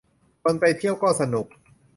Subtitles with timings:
[0.41, 1.47] คนไปเที่ยวก็สนุก